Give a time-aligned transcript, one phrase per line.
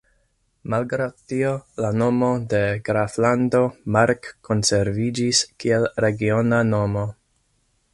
[0.73, 1.51] Malgraŭ tio
[1.85, 3.63] la nomo de Graflando
[3.99, 7.11] Mark konserviĝis kiel regiona nomo.